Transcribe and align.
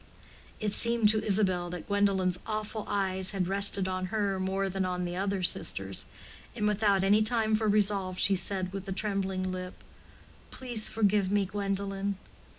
It 0.59 0.73
seemed 0.73 1.09
to 1.09 1.23
Isabel 1.23 1.69
that 1.69 1.85
Gwendolen's 1.85 2.39
awful 2.47 2.85
eyes 2.87 3.29
had 3.33 3.47
rested 3.47 3.87
on 3.87 4.07
her 4.07 4.39
more 4.39 4.67
than 4.67 4.83
on 4.83 5.05
the 5.05 5.15
other 5.15 5.43
sisters, 5.43 6.07
and 6.55 6.67
without 6.67 7.03
any 7.03 7.21
time 7.21 7.53
for 7.53 7.67
resolve, 7.69 8.17
she 8.17 8.33
said, 8.33 8.73
with 8.73 8.89
a 8.89 8.93
trembling 8.93 9.51
lip: 9.51 9.75
"Please 10.49 10.89
forgive 10.89 11.31
me, 11.31 11.45
Gwendolen." 11.45 12.17